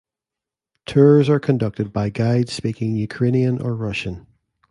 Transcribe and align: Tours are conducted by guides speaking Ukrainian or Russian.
Tours 0.87 1.29
are 1.29 1.39
conducted 1.39 1.93
by 1.93 2.09
guides 2.09 2.51
speaking 2.53 2.95
Ukrainian 2.95 3.61
or 3.61 3.75
Russian. 3.75 4.25